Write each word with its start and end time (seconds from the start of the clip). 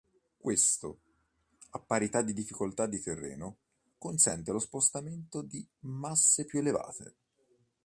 Questo, 0.35 1.01
a 1.73 1.79
parità 1.79 2.23
di 2.23 2.33
difficoltà 2.33 2.87
di 2.87 2.99
terreno, 2.99 3.57
consente 3.99 4.51
lo 4.51 4.57
spostamento 4.57 5.43
di 5.43 5.63
masse 5.81 6.45
più 6.45 6.57
elevate. 6.57 7.15